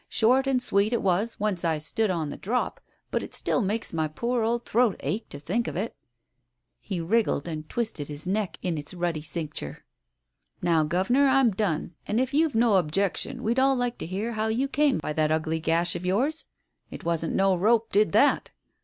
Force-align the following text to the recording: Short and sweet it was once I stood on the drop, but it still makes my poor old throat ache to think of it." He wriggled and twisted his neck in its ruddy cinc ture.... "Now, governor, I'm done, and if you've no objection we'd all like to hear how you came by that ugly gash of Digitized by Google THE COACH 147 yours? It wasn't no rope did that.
Short 0.09 0.47
and 0.47 0.59
sweet 0.63 0.93
it 0.93 1.01
was 1.03 1.39
once 1.39 1.63
I 1.63 1.77
stood 1.77 2.09
on 2.09 2.31
the 2.31 2.35
drop, 2.37 2.81
but 3.11 3.21
it 3.21 3.35
still 3.35 3.61
makes 3.61 3.93
my 3.93 4.07
poor 4.07 4.41
old 4.41 4.65
throat 4.65 4.95
ache 5.01 5.29
to 5.29 5.37
think 5.37 5.67
of 5.67 5.75
it." 5.75 5.95
He 6.79 6.99
wriggled 6.99 7.47
and 7.47 7.69
twisted 7.69 8.07
his 8.07 8.25
neck 8.25 8.57
in 8.63 8.79
its 8.79 8.95
ruddy 8.95 9.21
cinc 9.21 9.53
ture.... 9.53 9.85
"Now, 10.59 10.83
governor, 10.83 11.27
I'm 11.27 11.51
done, 11.51 11.93
and 12.07 12.19
if 12.19 12.33
you've 12.33 12.55
no 12.55 12.77
objection 12.77 13.43
we'd 13.43 13.59
all 13.59 13.75
like 13.75 13.99
to 13.99 14.07
hear 14.07 14.31
how 14.31 14.47
you 14.47 14.67
came 14.67 14.97
by 14.97 15.13
that 15.13 15.31
ugly 15.31 15.59
gash 15.59 15.95
of 15.95 16.01
Digitized 16.01 16.05
by 16.05 16.07
Google 16.07 16.17
THE 16.17 16.31
COACH 16.31 16.85
147 16.89 16.89
yours? 16.97 16.99
It 16.99 17.03
wasn't 17.05 17.35
no 17.35 17.55
rope 17.55 17.91
did 17.91 18.11
that. 18.13 18.49